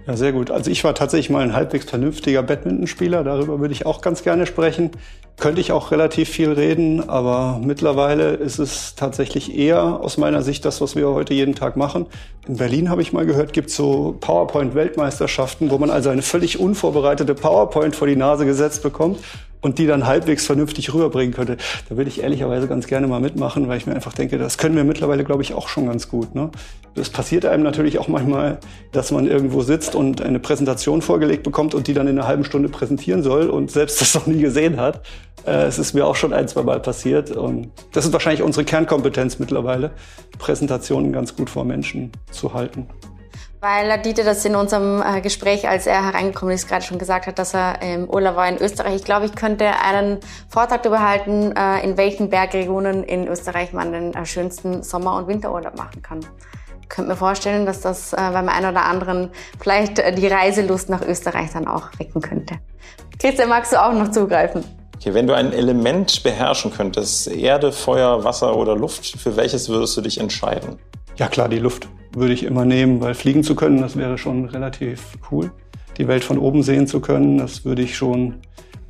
[0.07, 0.51] Ja, sehr gut.
[0.51, 3.23] Also ich war tatsächlich mal ein halbwegs vernünftiger Badmintonspieler.
[3.23, 4.91] Darüber würde ich auch ganz gerne sprechen.
[5.39, 10.65] Könnte ich auch relativ viel reden, aber mittlerweile ist es tatsächlich eher aus meiner Sicht
[10.65, 12.07] das, was wir heute jeden Tag machen.
[12.49, 16.59] In Berlin habe ich mal gehört, gibt es so PowerPoint-Weltmeisterschaften, wo man also eine völlig
[16.59, 19.21] unvorbereitete PowerPoint vor die Nase gesetzt bekommt
[19.63, 21.57] und die dann halbwegs vernünftig rüberbringen könnte.
[21.89, 24.77] Da würde ich ehrlicherweise ganz gerne mal mitmachen, weil ich mir einfach denke, das können
[24.77, 26.35] wir mittlerweile, glaube ich, auch schon ganz gut.
[26.35, 26.51] Ne?
[26.95, 28.59] Es passiert einem natürlich auch manchmal,
[28.91, 32.45] dass man irgendwo sitzt und eine Präsentation vorgelegt bekommt und die dann in einer halben
[32.45, 35.01] Stunde präsentieren soll und selbst das noch nie gesehen hat.
[35.47, 37.31] Äh, es ist mir auch schon ein, zwei Mal passiert.
[37.31, 39.93] Und das ist wahrscheinlich unsere Kernkompetenz mittlerweile,
[40.39, 42.89] Präsentationen ganz gut vor Menschen zu halten.
[43.63, 47.39] Weil Dieter das in unserem äh, Gespräch, als er hereingekommen ist, gerade schon gesagt hat,
[47.39, 48.97] dass er im Urlaub war in Österreich.
[48.97, 53.93] Ich glaube, ich könnte einen Vortrag darüber halten, äh, in welchen Bergregionen in Österreich man
[53.93, 56.19] den äh, schönsten Sommer- und Winterurlaub machen kann.
[56.81, 61.51] Ich könnte mir vorstellen, dass das beim einen oder anderen vielleicht die Reiselust nach Österreich
[61.53, 62.57] dann auch wecken könnte.
[63.19, 64.63] Christian, magst du auch noch zugreifen?
[64.97, 69.97] Okay, wenn du ein Element beherrschen könntest, Erde, Feuer, Wasser oder Luft, für welches würdest
[69.97, 70.81] du dich entscheiden?
[71.17, 74.47] Ja klar, die Luft würde ich immer nehmen, weil fliegen zu können, das wäre schon
[74.47, 75.51] relativ cool.
[75.99, 78.41] Die Welt von oben sehen zu können, das würde ich schon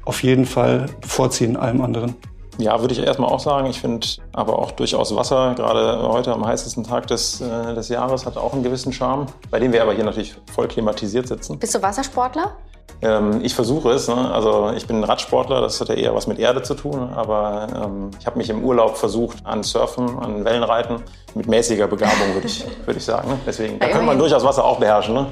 [0.04, 2.16] auf jeden Fall vorziehen allem anderen.
[2.58, 3.68] Ja, würde ich erstmal auch sagen.
[3.68, 8.26] Ich finde aber auch durchaus Wasser, gerade heute am heißesten Tag des, äh, des Jahres,
[8.26, 11.58] hat auch einen gewissen Charme, bei dem wir aber hier natürlich voll klimatisiert sitzen.
[11.58, 12.56] Bist du Wassersportler?
[13.00, 14.08] Ähm, ich versuche es.
[14.08, 14.30] Ne?
[14.32, 17.10] Also ich bin Radsportler, das hat ja eher was mit Erde zu tun.
[17.14, 21.02] Aber ähm, ich habe mich im Urlaub versucht an Surfen, an Wellenreiten.
[21.34, 23.28] Mit mäßiger Begabung, würde ich, würd ich sagen.
[23.28, 23.38] Ne?
[23.46, 25.14] Deswegen, da könnte man durchaus Wasser auch beherrschen.
[25.14, 25.26] Ne?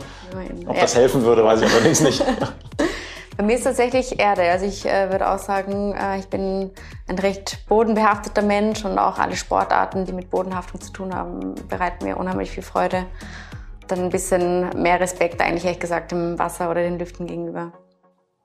[0.66, 2.25] Ob das helfen würde, weiß ich allerdings nicht.
[3.40, 4.42] Bei mir ist tatsächlich Erde.
[4.51, 6.70] Also ich äh, würde auch sagen, äh, ich bin
[7.09, 12.05] ein recht bodenbehafteter Mensch und auch alle Sportarten, die mit Bodenhaftung zu tun haben, bereiten
[12.05, 13.07] mir unheimlich viel Freude
[13.90, 17.72] dann ein bisschen mehr Respekt eigentlich ehrlich gesagt dem Wasser oder den Lüften gegenüber.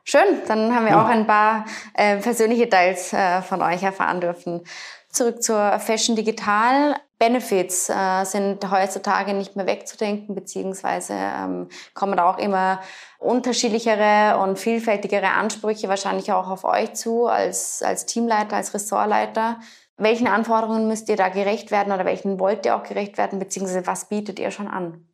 [0.03, 1.03] Schön, dann haben wir ja.
[1.03, 4.61] auch ein paar äh, persönliche Teils äh, von euch erfahren dürfen.
[5.09, 6.95] Zurück zur Fashion Digital.
[7.17, 12.81] Benefits äh, sind heutzutage nicht mehr wegzudenken, beziehungsweise ähm, kommen auch immer
[13.17, 19.59] unterschiedlichere und vielfältigere Ansprüche wahrscheinlich auch auf euch zu als, als Teamleiter, als Ressortleiter.
[19.97, 23.87] Welchen Anforderungen müsst ihr da gerecht werden oder welchen wollt ihr auch gerecht werden, beziehungsweise
[23.87, 25.07] was bietet ihr schon an?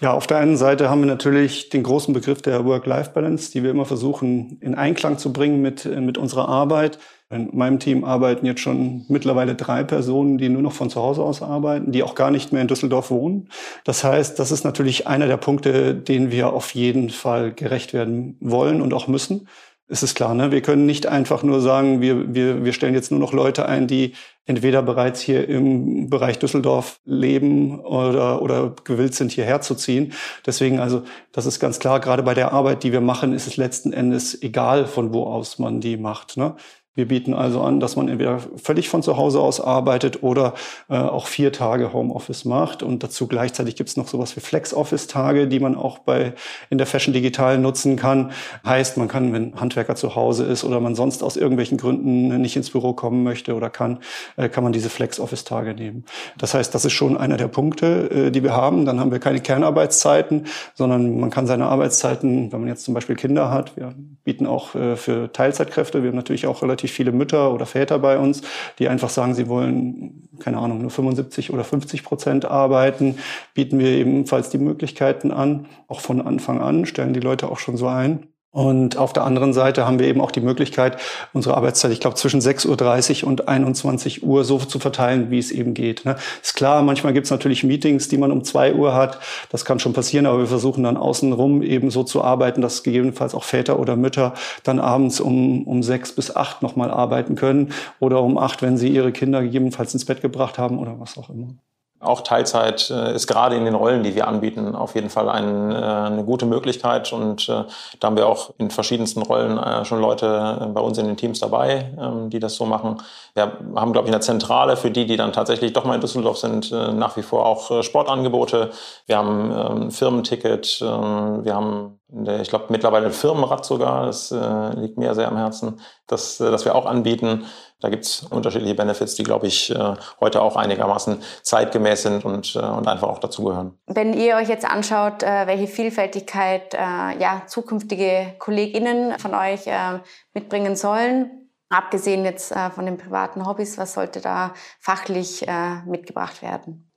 [0.00, 3.70] Ja, auf der einen Seite haben wir natürlich den großen Begriff der Work-Life-Balance, die wir
[3.70, 6.98] immer versuchen in Einklang zu bringen mit, mit unserer Arbeit.
[7.28, 11.22] In meinem Team arbeiten jetzt schon mittlerweile drei Personen, die nur noch von zu Hause
[11.22, 13.50] aus arbeiten, die auch gar nicht mehr in Düsseldorf wohnen.
[13.84, 18.38] Das heißt, das ist natürlich einer der Punkte, denen wir auf jeden Fall gerecht werden
[18.40, 19.48] wollen und auch müssen
[19.90, 20.52] ist es klar, ne?
[20.52, 23.88] Wir können nicht einfach nur sagen, wir, wir, wir stellen jetzt nur noch Leute ein,
[23.88, 24.12] die
[24.46, 30.12] entweder bereits hier im Bereich Düsseldorf leben oder, oder gewillt sind, hierher zu ziehen.
[30.46, 33.56] Deswegen also, das ist ganz klar, gerade bei der Arbeit, die wir machen, ist es
[33.56, 36.36] letzten Endes egal, von wo aus man die macht.
[36.36, 36.54] Ne?
[36.96, 40.54] Wir bieten also an, dass man entweder völlig von zu Hause aus arbeitet oder
[40.88, 42.82] äh, auch vier Tage Homeoffice macht.
[42.82, 46.34] Und dazu gleichzeitig gibt es noch sowas wie Flex-Office-Tage, die man auch bei
[46.68, 48.32] in der Fashion Digital nutzen kann.
[48.66, 52.56] Heißt, man kann, wenn Handwerker zu Hause ist oder man sonst aus irgendwelchen Gründen nicht
[52.56, 54.00] ins Büro kommen möchte oder kann,
[54.36, 56.04] äh, kann man diese Flex-Office-Tage nehmen.
[56.38, 58.84] Das heißt, das ist schon einer der Punkte, äh, die wir haben.
[58.84, 63.14] Dann haben wir keine Kernarbeitszeiten, sondern man kann seine Arbeitszeiten, wenn man jetzt zum Beispiel
[63.14, 67.12] Kinder hat, wir bieten auch äh, für Teilzeitkräfte, wir haben natürlich auch relativ relativ viele
[67.12, 68.42] Mütter oder Väter bei uns,
[68.78, 73.16] die einfach sagen, sie wollen, keine Ahnung, nur 75 oder 50 Prozent arbeiten,
[73.54, 75.66] bieten wir ebenfalls die Möglichkeiten an.
[75.88, 78.29] Auch von Anfang an stellen die Leute auch schon so ein.
[78.52, 81.00] Und auf der anderen Seite haben wir eben auch die Möglichkeit,
[81.32, 85.52] unsere Arbeitszeit, ich glaube, zwischen 6.30 Uhr und 21 Uhr so zu verteilen, wie es
[85.52, 86.04] eben geht.
[86.04, 86.16] Ne?
[86.42, 89.20] Ist klar, manchmal gibt es natürlich Meetings, die man um 2 Uhr hat.
[89.50, 93.36] Das kann schon passieren, aber wir versuchen dann außenrum eben so zu arbeiten, dass gegebenenfalls
[93.36, 94.34] auch Väter oder Mütter
[94.64, 98.88] dann abends um, um 6 bis 8 nochmal arbeiten können oder um 8, wenn sie
[98.88, 101.54] ihre Kinder gegebenenfalls ins Bett gebracht haben oder was auch immer.
[102.02, 105.70] Auch Teilzeit äh, ist gerade in den Rollen, die wir anbieten, auf jeden Fall ein,
[105.70, 107.12] äh, eine gute Möglichkeit.
[107.12, 107.64] Und äh,
[108.00, 111.92] da haben wir auch in verschiedensten Rollen schon Leute bei uns in den Teams dabei,
[112.00, 113.02] ähm, die das so machen.
[113.34, 116.38] Wir haben, glaube ich, eine Zentrale für die, die dann tatsächlich doch mal in Düsseldorf
[116.38, 118.70] sind, nach wie vor auch Sportangebote.
[119.06, 121.99] Wir haben ähm, Firmenticket, ähm, wir haben
[122.40, 126.50] ich glaube mittlerweile ein Firmenrad sogar, das äh, liegt mir sehr am Herzen, das, äh,
[126.50, 127.44] das wir auch anbieten.
[127.80, 132.58] Da gibt's unterschiedliche Benefits, die, glaube ich, äh, heute auch einigermaßen zeitgemäß sind und, äh,
[132.58, 133.78] und einfach auch dazugehören.
[133.86, 140.00] Wenn ihr euch jetzt anschaut, äh, welche Vielfältigkeit äh, ja, zukünftige KollegInnen von euch äh,
[140.34, 146.42] mitbringen sollen, abgesehen jetzt äh, von den privaten Hobbys, was sollte da fachlich äh, mitgebracht
[146.42, 146.89] werden?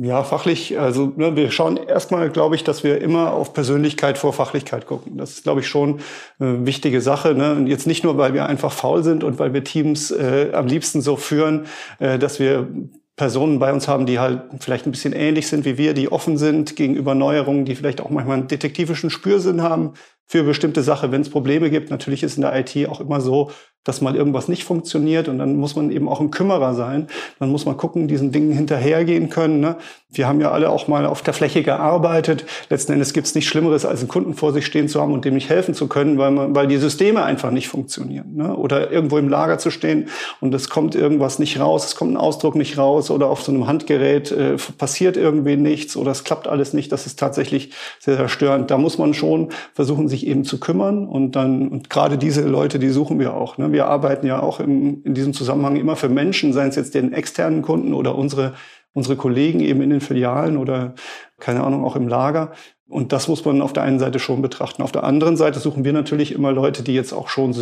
[0.00, 4.32] Ja, fachlich, also ne, wir schauen erstmal, glaube ich, dass wir immer auf Persönlichkeit vor
[4.32, 5.16] Fachlichkeit gucken.
[5.18, 5.98] Das ist, glaube ich, schon
[6.38, 7.34] eine wichtige Sache.
[7.34, 7.50] Ne?
[7.56, 10.68] Und jetzt nicht nur, weil wir einfach faul sind und weil wir Teams äh, am
[10.68, 11.66] liebsten so führen,
[11.98, 12.68] äh, dass wir
[13.16, 16.38] Personen bei uns haben, die halt vielleicht ein bisschen ähnlich sind wie wir, die offen
[16.38, 19.94] sind gegenüber Neuerungen, die vielleicht auch manchmal einen detektivischen Spürsinn haben
[20.26, 21.90] für bestimmte Sache, wenn es Probleme gibt.
[21.90, 23.50] Natürlich ist in der IT auch immer so,
[23.84, 27.06] dass mal irgendwas nicht funktioniert und dann muss man eben auch ein Kümmerer sein.
[27.38, 29.60] Dann muss man gucken, diesen Dingen hinterhergehen können.
[29.60, 29.76] Ne?
[30.10, 32.44] Wir haben ja alle auch mal auf der Fläche gearbeitet.
[32.70, 35.24] Letzten Endes gibt es nichts Schlimmeres, als einen Kunden vor sich stehen zu haben und
[35.24, 38.36] dem nicht helfen zu können, weil, man, weil die Systeme einfach nicht funktionieren.
[38.36, 38.54] Ne?
[38.56, 40.08] Oder irgendwo im Lager zu stehen
[40.40, 43.52] und es kommt irgendwas nicht raus, es kommt ein Ausdruck nicht raus oder auf so
[43.52, 46.92] einem Handgerät äh, passiert irgendwie nichts oder es klappt alles nicht.
[46.92, 48.70] Das ist tatsächlich sehr, sehr störend.
[48.70, 52.78] Da muss man schon versuchen, sich eben zu kümmern und dann, und gerade diese Leute,
[52.78, 53.58] die suchen wir auch.
[53.58, 53.67] Ne?
[53.72, 57.12] Wir arbeiten ja auch im, in diesem Zusammenhang immer für Menschen, seien es jetzt den
[57.12, 58.54] externen Kunden oder unsere,
[58.92, 60.94] unsere Kollegen eben in den Filialen oder
[61.38, 62.52] keine Ahnung, auch im Lager.
[62.88, 64.82] Und das muss man auf der einen Seite schon betrachten.
[64.82, 67.52] Auf der anderen Seite suchen wir natürlich immer Leute, die jetzt auch schon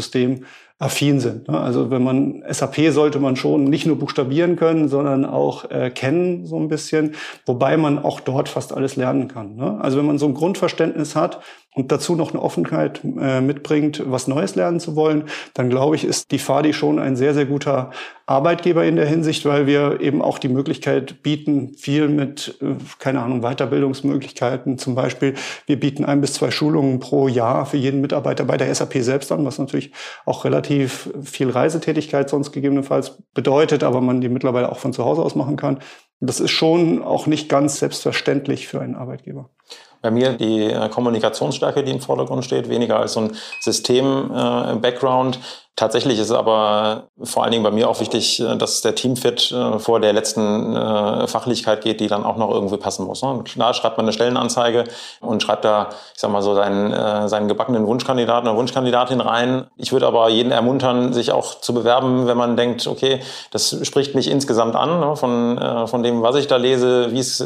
[0.78, 1.48] systemaffin sind.
[1.48, 1.58] Ne?
[1.58, 6.46] Also wenn man SAP sollte man schon nicht nur buchstabieren können, sondern auch äh, kennen
[6.46, 7.14] so ein bisschen,
[7.46, 9.56] wobei man auch dort fast alles lernen kann.
[9.56, 9.78] Ne?
[9.80, 11.40] Also wenn man so ein Grundverständnis hat
[11.74, 16.04] und dazu noch eine Offenheit äh, mitbringt, was Neues lernen zu wollen, dann glaube ich,
[16.04, 17.90] ist die FADI schon ein sehr, sehr guter
[18.24, 23.20] Arbeitgeber in der Hinsicht, weil wir eben auch die Möglichkeit bieten, viel mit, äh, keine
[23.20, 24.78] Ahnung, Weiterbildungsmöglichkeiten.
[24.78, 25.34] Zum Beispiel,
[25.66, 29.30] wir bieten ein bis zwei Schulungen pro Jahr für jeden Mitarbeiter bei der SAP selbst
[29.30, 29.92] an, was natürlich
[30.24, 35.22] auch relativ viel Reisetätigkeit sonst gegebenenfalls bedeutet, aber man die mittlerweile auch von zu Hause
[35.22, 35.81] aus machen kann.
[36.20, 39.50] Das ist schon auch nicht ganz selbstverständlich für einen Arbeitgeber
[40.02, 45.37] bei mir die äh, Kommunikationsstärke, die im Vordergrund steht, weniger als so ein System-Background.
[45.37, 45.40] Äh,
[45.78, 50.00] Tatsächlich ist aber vor allen Dingen bei mir auch wichtig, äh, dass der Teamfit vor
[50.00, 50.74] der letzten
[51.26, 53.22] Fachlichkeit geht, die dann auch noch irgendwie passen muss.
[53.22, 53.42] Ne?
[53.44, 54.85] Klar schreibt man eine Stellenanzeige
[55.20, 59.66] und schreibt da, ich sag mal so, seinen, seinen gebackenen Wunschkandidaten oder Wunschkandidatin rein.
[59.76, 64.14] Ich würde aber jeden ermuntern, sich auch zu bewerben, wenn man denkt, okay, das spricht
[64.14, 65.16] mich insgesamt an, ne?
[65.16, 67.44] von, von dem, was ich da lese, wie es,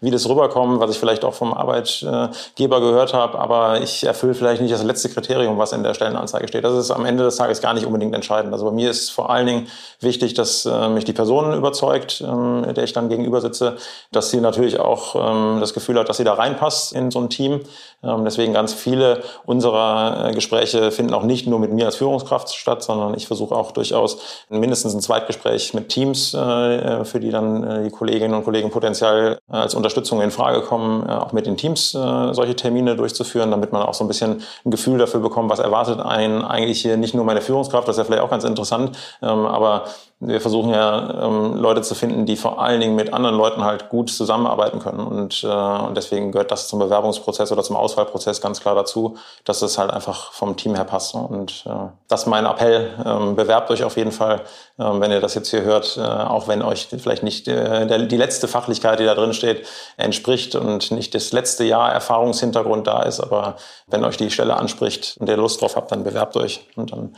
[0.00, 1.54] wie das rüberkommt, was ich vielleicht auch vom
[1.88, 6.48] Arbeitgeber gehört habe, aber ich erfülle vielleicht nicht das letzte Kriterium, was in der Stellenanzeige
[6.48, 6.64] steht.
[6.64, 8.52] Das ist am Ende des Tages gar nicht unbedingt entscheidend.
[8.52, 9.66] Also bei mir ist vor allen Dingen
[10.00, 13.76] wichtig, dass äh, mich die Person überzeugt, ähm, der ich dann gegenüber sitze,
[14.12, 17.30] dass sie natürlich auch ähm, das Gefühl hat, dass sie da reinpasst in so ein
[17.30, 17.60] Team.
[18.02, 22.54] Ähm, deswegen ganz viele unserer äh, Gespräche finden auch nicht nur mit mir als Führungskraft
[22.54, 27.64] statt, sondern ich versuche auch durchaus mindestens ein Zweitgespräch mit Teams, äh, für die dann
[27.64, 31.46] äh, die Kolleginnen und Kollegen potenziell äh, als Unterstützung in Frage kommen, äh, auch mit
[31.46, 35.50] den Teams solche Termine durchzuführen, damit man auch so ein bisschen ein Gefühl dafür bekommt,
[35.50, 38.30] was erwartet einen eigentlich hier nicht nur meine Führungskraft, Führungskraft, das ist ja vielleicht auch
[38.30, 39.84] ganz interessant, ähm, aber
[40.20, 43.88] wir versuchen ja ähm, Leute zu finden, die vor allen Dingen mit anderen Leuten halt
[43.88, 44.98] gut zusammenarbeiten können.
[44.98, 49.62] Und, äh, und deswegen gehört das zum Bewerbungsprozess oder zum Auswahlprozess ganz klar dazu, dass
[49.62, 51.14] es halt einfach vom Team her passt.
[51.14, 51.70] Und äh,
[52.08, 54.40] das ist mein Appell, ähm, bewerbt euch auf jeden Fall,
[54.80, 58.00] ähm, wenn ihr das jetzt hier hört, äh, auch wenn euch vielleicht nicht äh, der,
[58.00, 59.66] die letzte Fachlichkeit, die da drin steht,
[59.98, 63.54] entspricht und nicht das letzte Jahr Erfahrungshintergrund da ist, aber
[63.86, 67.14] wenn euch die Stelle anspricht und ihr Lust drauf habt, dann bewerbt euch und dann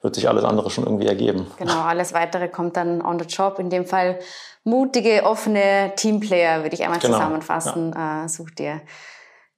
[0.00, 1.46] wird sich alles andere schon irgendwie ergeben.
[1.58, 3.58] Genau, alles weitere kommt dann on the job.
[3.58, 4.18] In dem Fall
[4.64, 8.24] mutige, offene Teamplayer, würde ich einmal genau, zusammenfassen, ja.
[8.24, 8.80] äh, sucht ihr.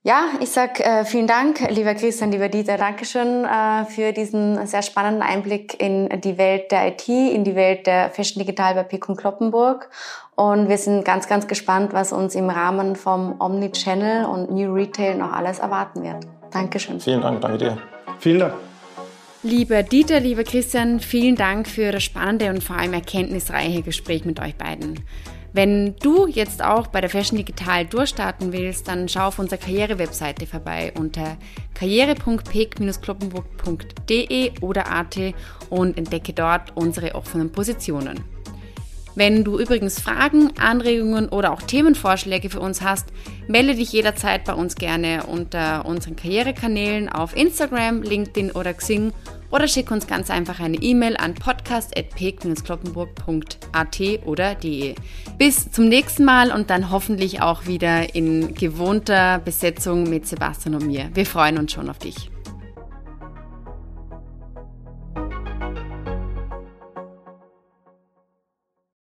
[0.03, 4.81] Ja, ich sag äh, vielen Dank, lieber Christian, lieber Dieter, Dankeschön äh, für diesen sehr
[4.81, 9.15] spannenden Einblick in die Welt der IT, in die Welt der Fashion Digital bei Pekun
[9.15, 9.91] Kloppenburg.
[10.37, 15.17] Und wir sind ganz, ganz gespannt, was uns im Rahmen vom Omnichannel und New Retail
[15.17, 16.27] noch alles erwarten wird.
[16.51, 16.99] Dankeschön.
[16.99, 17.79] Vielen Dank, danke dir.
[18.21, 18.70] Vielen Dank.
[19.43, 24.39] Lieber Dieter, lieber Christian, vielen Dank für das spannende und vor allem erkenntnisreiche Gespräch mit
[24.39, 25.01] euch beiden.
[25.55, 30.47] Wenn du jetzt auch bei der Fashion Digital durchstarten willst, dann schau auf unserer Karriere-Webseite
[30.47, 31.39] vorbei unter
[31.73, 35.17] karriere.peek-kloppenburg.de oder at
[35.71, 38.23] und entdecke dort unsere offenen Positionen.
[39.15, 43.07] Wenn du übrigens Fragen, Anregungen oder auch Themenvorschläge für uns hast,
[43.49, 49.13] melde dich jederzeit bei uns gerne unter unseren Karrierekanälen auf Instagram, LinkedIn oder Xing
[49.51, 54.95] oder schick uns ganz einfach eine E-Mail an podcast.peek-kloppenburg.at oder de.
[55.39, 60.87] Bis zum nächsten Mal und dann hoffentlich auch wieder in gewohnter Besetzung mit Sebastian und
[60.87, 61.11] mir.
[61.15, 62.31] Wir freuen uns schon auf dich.